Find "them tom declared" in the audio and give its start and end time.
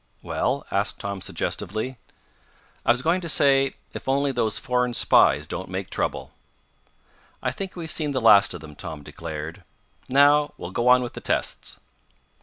8.61-9.63